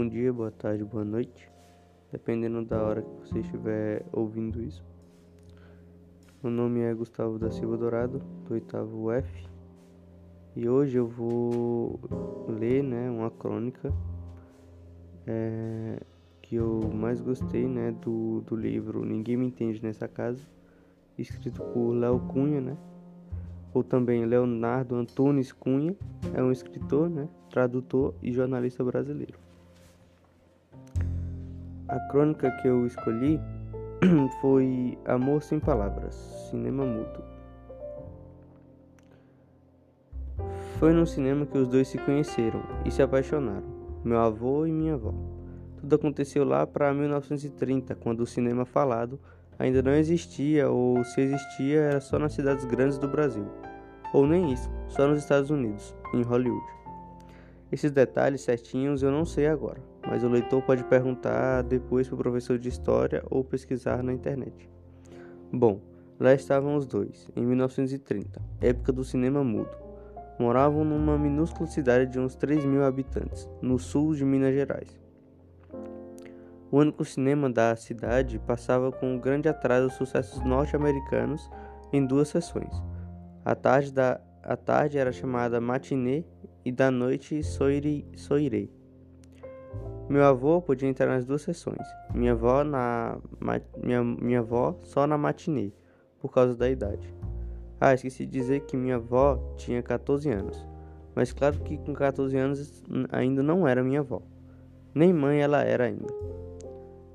Bom 0.00 0.08
dia, 0.08 0.32
boa 0.32 0.50
tarde, 0.50 0.82
boa 0.82 1.04
noite, 1.04 1.52
dependendo 2.10 2.64
da 2.64 2.82
hora 2.82 3.02
que 3.02 3.10
você 3.20 3.40
estiver 3.40 4.02
ouvindo 4.10 4.62
isso. 4.62 4.82
Meu 6.42 6.50
nome 6.50 6.80
é 6.80 6.94
Gustavo 6.94 7.38
da 7.38 7.50
Silva 7.50 7.76
Dourado, 7.76 8.18
do 8.46 8.54
oitavo 8.54 9.12
F, 9.12 9.46
e 10.56 10.66
hoje 10.66 10.96
eu 10.96 11.06
vou 11.06 12.00
ler 12.48 12.82
né, 12.82 13.10
uma 13.10 13.30
crônica 13.30 13.92
é, 15.26 16.00
que 16.40 16.54
eu 16.56 16.80
mais 16.94 17.20
gostei 17.20 17.68
né, 17.68 17.92
do, 18.00 18.40
do 18.46 18.56
livro 18.56 19.04
Ninguém 19.04 19.36
Me 19.36 19.48
Entende 19.48 19.82
Nessa 19.82 20.08
Casa, 20.08 20.42
escrito 21.18 21.62
por 21.62 21.92
Léo 21.92 22.20
Cunha, 22.20 22.62
né? 22.62 22.78
ou 23.74 23.84
também 23.84 24.24
Leonardo 24.24 24.94
Antunes 24.94 25.52
Cunha, 25.52 25.94
é 26.32 26.42
um 26.42 26.50
escritor, 26.50 27.10
né, 27.10 27.28
tradutor 27.50 28.14
e 28.22 28.32
jornalista 28.32 28.82
brasileiro. 28.82 29.49
A 31.90 31.98
crônica 31.98 32.48
que 32.52 32.68
eu 32.68 32.86
escolhi 32.86 33.40
foi 34.40 34.96
Amor 35.04 35.42
Sem 35.42 35.58
Palavras, 35.58 36.14
Cinema 36.48 36.86
Mudo. 36.86 37.20
Foi 40.78 40.92
no 40.92 41.04
cinema 41.04 41.44
que 41.44 41.58
os 41.58 41.66
dois 41.66 41.88
se 41.88 41.98
conheceram 41.98 42.62
e 42.84 42.92
se 42.92 43.02
apaixonaram, 43.02 43.66
meu 44.04 44.20
avô 44.20 44.66
e 44.66 44.70
minha 44.70 44.94
avó. 44.94 45.12
Tudo 45.80 45.96
aconteceu 45.96 46.44
lá 46.44 46.64
para 46.64 46.94
1930, 46.94 47.96
quando 47.96 48.20
o 48.20 48.26
cinema 48.26 48.64
falado 48.64 49.18
ainda 49.58 49.82
não 49.82 49.92
existia 49.92 50.70
ou 50.70 51.02
se 51.02 51.20
existia 51.20 51.80
era 51.80 52.00
só 52.00 52.20
nas 52.20 52.34
cidades 52.34 52.64
grandes 52.66 52.98
do 52.98 53.08
Brasil, 53.08 53.48
ou 54.14 54.28
nem 54.28 54.52
isso, 54.52 54.70
só 54.86 55.08
nos 55.08 55.18
Estados 55.18 55.50
Unidos, 55.50 55.92
em 56.14 56.22
Hollywood. 56.22 56.66
Esses 57.72 57.90
detalhes 57.90 58.42
certinhos 58.42 59.02
eu 59.02 59.10
não 59.10 59.24
sei 59.24 59.48
agora, 59.48 59.82
mas 60.10 60.24
o 60.24 60.28
leitor 60.28 60.60
pode 60.60 60.82
perguntar 60.82 61.62
depois 61.62 62.08
para 62.08 62.16
o 62.16 62.18
professor 62.18 62.58
de 62.58 62.68
história 62.68 63.22
ou 63.30 63.44
pesquisar 63.44 64.02
na 64.02 64.12
internet. 64.12 64.68
Bom, 65.52 65.80
lá 66.18 66.34
estavam 66.34 66.74
os 66.74 66.84
dois, 66.84 67.30
em 67.36 67.46
1930, 67.46 68.42
época 68.60 68.92
do 68.92 69.04
cinema 69.04 69.44
mudo. 69.44 69.70
Moravam 70.36 70.84
numa 70.84 71.16
minúscula 71.16 71.68
cidade 71.68 72.10
de 72.10 72.18
uns 72.18 72.34
3 72.34 72.64
mil 72.64 72.84
habitantes, 72.84 73.48
no 73.62 73.78
sul 73.78 74.14
de 74.14 74.24
Minas 74.24 74.52
Gerais. 74.52 74.98
O 76.72 76.78
único 76.78 77.04
cinema 77.04 77.48
da 77.48 77.76
cidade 77.76 78.38
passava 78.40 78.90
com 78.90 79.18
grande 79.18 79.48
atraso 79.48 79.90
sucessos 79.90 80.42
norte-americanos 80.44 81.48
em 81.92 82.04
duas 82.04 82.28
sessões. 82.28 82.72
A 83.44 83.54
tarde, 83.54 83.92
da, 83.92 84.20
a 84.42 84.56
tarde 84.56 84.98
era 84.98 85.12
chamada 85.12 85.60
matinê 85.60 86.24
e 86.64 86.72
da 86.72 86.90
noite 86.90 87.42
soirei. 87.42 88.06
soirei. 88.16 88.79
Meu 90.10 90.24
avô 90.24 90.60
podia 90.60 90.88
entrar 90.88 91.06
nas 91.06 91.24
duas 91.24 91.42
sessões. 91.42 91.86
Minha 92.12 92.32
avó 92.32 92.64
na 92.64 93.16
minha, 93.80 94.02
minha 94.02 94.40
avó 94.40 94.76
só 94.82 95.06
na 95.06 95.16
matinê, 95.16 95.70
por 96.18 96.32
causa 96.32 96.52
da 96.52 96.68
idade. 96.68 97.14
Ah, 97.80 97.94
esqueci 97.94 98.26
de 98.26 98.32
dizer 98.32 98.62
que 98.62 98.76
minha 98.76 98.96
avó 98.96 99.36
tinha 99.56 99.80
14 99.80 100.28
anos. 100.28 100.66
Mas 101.14 101.32
claro 101.32 101.60
que 101.60 101.78
com 101.78 101.94
14 101.94 102.36
anos 102.36 102.82
ainda 103.12 103.40
não 103.40 103.68
era 103.68 103.84
minha 103.84 104.00
avó. 104.00 104.20
Nem 104.92 105.12
mãe 105.12 105.40
ela 105.40 105.62
era 105.62 105.84
ainda. 105.84 106.12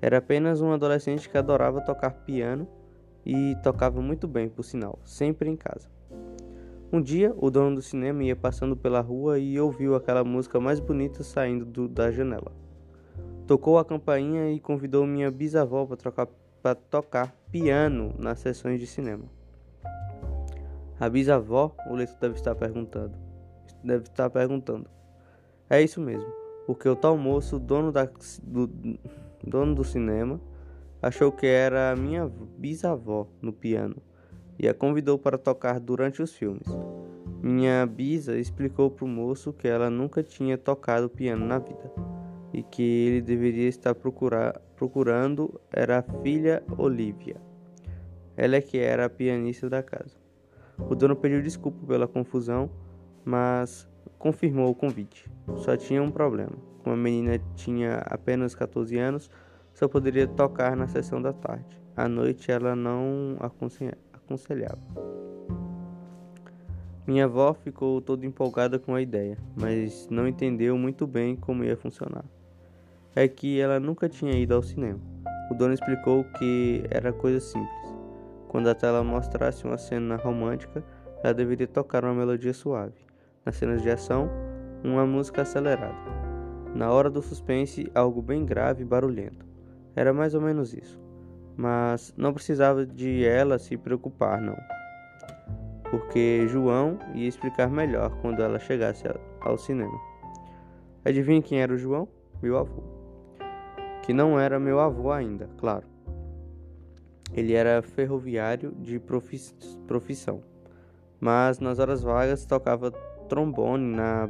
Era 0.00 0.16
apenas 0.16 0.62
um 0.62 0.72
adolescente 0.72 1.28
que 1.28 1.36
adorava 1.36 1.82
tocar 1.82 2.24
piano 2.24 2.66
e 3.22 3.54
tocava 3.62 4.00
muito 4.00 4.26
bem, 4.26 4.48
por 4.48 4.62
sinal, 4.62 4.98
sempre 5.04 5.50
em 5.50 5.56
casa. 5.56 5.90
Um 6.90 7.02
dia, 7.02 7.34
o 7.36 7.50
dono 7.50 7.76
do 7.76 7.82
cinema 7.82 8.24
ia 8.24 8.34
passando 8.34 8.74
pela 8.74 9.02
rua 9.02 9.38
e 9.38 9.60
ouviu 9.60 9.94
aquela 9.94 10.24
música 10.24 10.58
mais 10.58 10.80
bonita 10.80 11.22
saindo 11.22 11.66
do, 11.66 11.86
da 11.86 12.10
janela. 12.10 12.50
Tocou 13.48 13.78
a 13.78 13.84
campainha 13.84 14.52
e 14.52 14.60
convidou 14.60 15.06
minha 15.06 15.30
bisavó 15.30 15.88
para 16.60 16.74
tocar 16.74 17.34
piano 17.50 18.14
nas 18.18 18.40
sessões 18.40 18.78
de 18.78 18.86
cinema. 18.86 19.24
A 21.00 21.08
bisavó, 21.08 21.74
o 21.88 21.94
leitor 21.94 22.18
deve 22.20 22.34
estar 22.34 22.54
perguntando. 22.54 23.16
Deve 23.82 24.02
estar 24.02 24.28
perguntando. 24.28 24.86
É 25.70 25.80
isso 25.80 25.98
mesmo, 25.98 26.30
porque 26.66 26.86
o 26.90 26.94
tal 26.94 27.16
moço, 27.16 27.58
dono 27.58 27.90
da, 27.90 28.06
do, 28.42 28.68
dono 29.42 29.74
do 29.74 29.82
cinema, 29.82 30.38
achou 31.00 31.32
que 31.32 31.46
era 31.46 31.90
a 31.90 31.96
minha 31.96 32.30
bisavó 32.58 33.28
no 33.40 33.50
piano 33.50 33.96
e 34.58 34.68
a 34.68 34.74
convidou 34.74 35.18
para 35.18 35.38
tocar 35.38 35.80
durante 35.80 36.20
os 36.20 36.34
filmes. 36.34 36.68
Minha 37.42 37.86
bisa 37.86 38.36
explicou 38.36 38.90
para 38.90 39.06
o 39.06 39.08
moço 39.08 39.54
que 39.54 39.66
ela 39.66 39.88
nunca 39.88 40.22
tinha 40.22 40.58
tocado 40.58 41.08
piano 41.08 41.46
na 41.46 41.58
vida 41.58 42.17
e 42.52 42.62
que 42.62 42.82
ele 42.82 43.20
deveria 43.20 43.68
estar 43.68 43.94
procurar, 43.94 44.58
procurando 44.76 45.60
era 45.72 45.98
a 45.98 46.22
filha 46.22 46.62
Olivia. 46.76 47.36
Ela 48.36 48.56
é 48.56 48.60
que 48.60 48.78
era 48.78 49.06
a 49.06 49.10
pianista 49.10 49.68
da 49.68 49.82
casa. 49.82 50.16
O 50.78 50.94
dono 50.94 51.16
pediu 51.16 51.42
desculpa 51.42 51.84
pela 51.86 52.06
confusão, 52.06 52.70
mas 53.24 53.88
confirmou 54.18 54.70
o 54.70 54.74
convite. 54.74 55.28
Só 55.56 55.76
tinha 55.76 56.02
um 56.02 56.10
problema. 56.10 56.56
Como 56.82 56.94
a 56.94 56.98
menina 56.98 57.40
tinha 57.56 57.96
apenas 58.06 58.54
14 58.54 58.96
anos, 58.96 59.30
só 59.74 59.88
poderia 59.88 60.26
tocar 60.26 60.76
na 60.76 60.86
sessão 60.86 61.20
da 61.20 61.32
tarde. 61.32 61.80
À 61.96 62.08
noite 62.08 62.50
ela 62.50 62.76
não 62.76 63.36
aconselhava. 64.14 64.78
Minha 67.06 67.24
avó 67.24 67.54
ficou 67.54 68.00
toda 68.00 68.26
empolgada 68.26 68.78
com 68.78 68.94
a 68.94 69.00
ideia, 69.00 69.38
mas 69.56 70.06
não 70.10 70.28
entendeu 70.28 70.76
muito 70.76 71.06
bem 71.06 71.34
como 71.34 71.64
ia 71.64 71.76
funcionar. 71.76 72.24
É 73.14 73.26
que 73.26 73.60
ela 73.60 73.80
nunca 73.80 74.08
tinha 74.08 74.32
ido 74.32 74.54
ao 74.54 74.62
cinema. 74.62 75.00
O 75.50 75.54
dono 75.54 75.72
explicou 75.72 76.24
que 76.24 76.84
era 76.90 77.12
coisa 77.12 77.40
simples. 77.40 77.94
Quando 78.48 78.68
a 78.68 78.74
tela 78.74 79.02
mostrasse 79.02 79.64
uma 79.64 79.78
cena 79.78 80.16
romântica, 80.16 80.84
ela 81.22 81.34
deveria 81.34 81.66
tocar 81.66 82.04
uma 82.04 82.14
melodia 82.14 82.52
suave. 82.52 82.94
Nas 83.44 83.56
cenas 83.56 83.82
de 83.82 83.90
ação, 83.90 84.30
uma 84.84 85.06
música 85.06 85.42
acelerada. 85.42 85.96
Na 86.74 86.92
hora 86.92 87.10
do 87.10 87.22
suspense, 87.22 87.90
algo 87.94 88.22
bem 88.22 88.44
grave 88.44 88.82
e 88.82 88.86
barulhento. 88.86 89.44
Era 89.96 90.12
mais 90.12 90.34
ou 90.34 90.40
menos 90.40 90.72
isso. 90.74 91.00
Mas 91.56 92.14
não 92.16 92.32
precisava 92.32 92.86
de 92.86 93.24
ela 93.24 93.58
se 93.58 93.76
preocupar, 93.76 94.40
não. 94.40 94.56
Porque 95.90 96.46
João 96.48 96.98
ia 97.14 97.26
explicar 97.26 97.68
melhor 97.68 98.10
quando 98.20 98.42
ela 98.42 98.58
chegasse 98.58 99.04
ao 99.40 99.56
cinema. 99.56 99.98
Adivinha 101.04 101.42
quem 101.42 101.60
era 101.60 101.72
o 101.72 101.78
João? 101.78 102.06
Meu 102.42 102.58
avô. 102.58 102.97
Que 104.08 104.14
não 104.14 104.40
era 104.40 104.58
meu 104.58 104.80
avô 104.80 105.12
ainda, 105.12 105.50
claro. 105.58 105.86
Ele 107.30 107.52
era 107.52 107.82
ferroviário 107.82 108.72
de 108.80 108.98
profissão, 109.86 110.42
mas 111.20 111.58
nas 111.58 111.78
horas 111.78 112.00
vagas 112.02 112.46
tocava 112.46 112.90
trombone 113.28 113.84
na, 113.84 114.26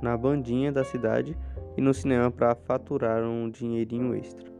na 0.00 0.16
bandinha 0.16 0.72
da 0.72 0.82
cidade 0.82 1.36
e 1.76 1.82
no 1.82 1.92
cinema 1.92 2.30
para 2.30 2.54
faturar 2.54 3.22
um 3.22 3.50
dinheirinho 3.50 4.14
extra. 4.14 4.50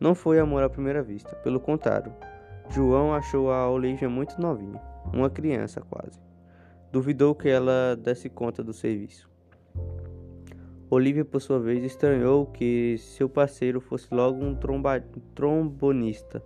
Não 0.00 0.14
foi 0.14 0.38
amor 0.38 0.62
à 0.62 0.70
primeira 0.70 1.02
vista, 1.02 1.36
pelo 1.36 1.60
contrário. 1.60 2.10
João 2.70 3.12
achou 3.12 3.52
a 3.52 3.68
Olivia 3.68 4.08
muito 4.08 4.40
novinha, 4.40 4.80
uma 5.12 5.28
criança 5.28 5.82
quase. 5.82 6.18
Duvidou 6.90 7.34
que 7.34 7.50
ela 7.50 7.96
desse 7.96 8.30
conta 8.30 8.64
do 8.64 8.72
serviço. 8.72 9.33
Olivia, 10.94 11.24
por 11.24 11.40
sua 11.40 11.58
vez, 11.58 11.82
estranhou 11.82 12.46
que 12.46 12.96
seu 12.98 13.28
parceiro 13.28 13.80
fosse 13.80 14.14
logo 14.14 14.44
um 14.44 14.56
trombonista. 15.34 16.42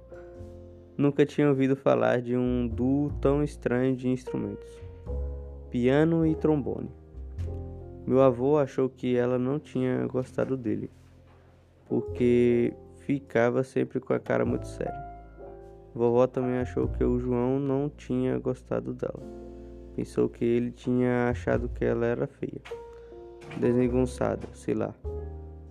Nunca 0.96 1.26
tinha 1.26 1.48
ouvido 1.48 1.76
falar 1.76 2.22
de 2.22 2.36
um 2.36 2.66
duo 2.66 3.12
tão 3.20 3.44
estranho 3.44 3.94
de 3.94 4.08
instrumentos 4.08 4.66
piano 5.70 6.26
e 6.26 6.34
trombone. 6.34 6.90
Meu 8.06 8.22
avô 8.22 8.56
achou 8.56 8.88
que 8.88 9.16
ela 9.16 9.38
não 9.38 9.58
tinha 9.58 10.06
gostado 10.06 10.56
dele, 10.56 10.90
porque 11.86 12.72
ficava 13.00 13.62
sempre 13.62 14.00
com 14.00 14.14
a 14.14 14.18
cara 14.18 14.46
muito 14.46 14.66
séria. 14.66 15.06
Vovó 15.94 16.26
também 16.26 16.58
achou 16.58 16.88
que 16.88 17.04
o 17.04 17.18
João 17.18 17.58
não 17.58 17.90
tinha 17.90 18.38
gostado 18.38 18.94
dela. 18.94 19.22
Pensou 19.94 20.28
que 20.28 20.44
ele 20.44 20.70
tinha 20.70 21.28
achado 21.28 21.68
que 21.68 21.84
ela 21.84 22.06
era 22.06 22.26
feia, 22.26 22.62
desengonçada, 23.56 24.46
sei 24.52 24.74
lá. 24.74 24.94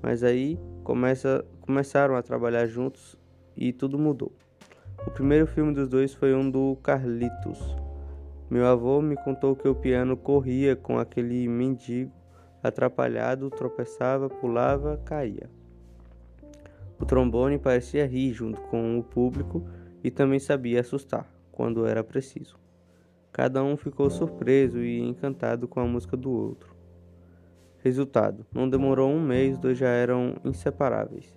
Mas 0.01 0.23
aí 0.23 0.59
começa, 0.83 1.45
começaram 1.61 2.15
a 2.15 2.21
trabalhar 2.21 2.65
juntos 2.67 3.17
e 3.55 3.71
tudo 3.71 3.99
mudou. 3.99 4.31
O 5.05 5.11
primeiro 5.11 5.47
filme 5.47 5.73
dos 5.73 5.87
dois 5.87 6.13
foi 6.13 6.33
um 6.33 6.49
do 6.49 6.77
Carlitos. 6.83 7.59
Meu 8.49 8.65
avô 8.65 9.01
me 9.01 9.15
contou 9.15 9.55
que 9.55 9.67
o 9.67 9.75
piano 9.75 10.15
corria 10.17 10.75
com 10.75 10.97
aquele 10.97 11.47
mendigo 11.47 12.11
Atrapalhado, 12.67 13.49
tropeçava, 13.49 14.29
pulava, 14.29 14.97
caía. 15.05 15.49
O 16.99 17.05
trombone 17.05 17.59
parecia 17.59 18.07
rir 18.07 18.33
junto 18.33 18.59
com 18.61 18.97
o 18.97 19.03
público 19.03 19.63
e 20.03 20.09
também 20.09 20.39
sabia 20.39 20.81
assustar, 20.81 21.31
quando 21.51 21.85
era 21.85 22.03
preciso. 22.03 22.57
Cada 23.31 23.63
um 23.63 23.77
ficou 23.77 24.09
surpreso 24.09 24.79
e 24.79 24.99
encantado 24.99 25.67
com 25.67 25.79
a 25.79 25.85
música 25.85 26.17
do 26.17 26.31
outro. 26.31 26.75
Resultado: 27.87 28.45
não 28.53 28.69
demorou 28.69 29.09
um 29.09 29.21
mês, 29.21 29.53
os 29.53 29.59
dois 29.59 29.77
já 29.77 29.87
eram 29.87 30.35
inseparáveis. 30.43 31.33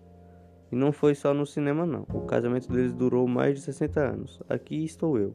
E 0.73 0.75
não 0.75 0.91
foi 0.91 1.15
só 1.15 1.33
no 1.33 1.47
cinema, 1.47 1.87
não. 1.87 2.05
O 2.13 2.23
casamento 2.23 2.69
deles 2.69 2.93
durou 2.93 3.27
mais 3.29 3.55
de 3.55 3.61
60 3.61 4.01
anos. 4.01 4.41
Aqui 4.49 4.85
estou 4.85 5.17
eu, 5.17 5.33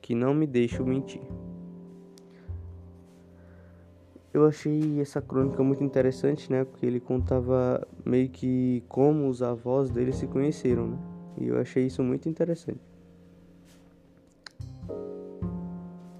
que 0.00 0.16
não 0.16 0.34
me 0.34 0.46
deixo 0.46 0.84
mentir. 0.84 1.22
Eu 4.34 4.44
achei 4.46 5.00
essa 5.00 5.22
crônica 5.22 5.62
muito 5.62 5.84
interessante, 5.84 6.50
né? 6.50 6.64
Porque 6.64 6.84
ele 6.84 6.98
contava 6.98 7.86
meio 8.04 8.28
que 8.28 8.82
como 8.88 9.28
os 9.28 9.42
avós 9.42 9.90
dele 9.90 10.12
se 10.12 10.26
conheceram, 10.26 10.88
né? 10.88 10.98
E 11.38 11.46
eu 11.46 11.60
achei 11.60 11.86
isso 11.86 12.02
muito 12.02 12.28
interessante. 12.28 12.80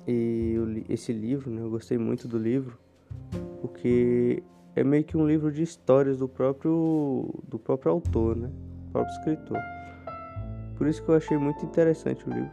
E 0.06 0.84
esse 0.88 1.12
livro, 1.12 1.50
né? 1.50 1.60
Eu 1.60 1.70
gostei 1.70 1.98
muito 1.98 2.28
do 2.28 2.38
livro, 2.38 2.78
porque 3.62 4.42
é 4.74 4.82
meio 4.82 5.04
que 5.04 5.16
um 5.16 5.26
livro 5.26 5.50
de 5.50 5.62
histórias 5.62 6.18
do 6.18 6.28
próprio 6.28 7.32
do 7.48 7.58
próprio 7.58 7.92
autor, 7.92 8.36
né? 8.36 8.48
Do 8.48 8.90
próprio 8.90 9.14
escritor. 9.16 9.58
Por 10.76 10.88
isso 10.88 11.02
que 11.02 11.08
eu 11.08 11.14
achei 11.14 11.38
muito 11.38 11.64
interessante 11.64 12.28
o 12.28 12.32
livro. 12.32 12.50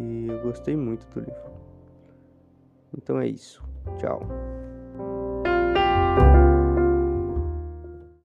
E 0.00 0.26
eu 0.28 0.40
gostei 0.40 0.74
muito 0.74 1.06
do 1.08 1.20
livro. 1.20 1.50
Então 2.96 3.20
é 3.20 3.28
isso. 3.28 3.62
Tchau. 3.98 4.22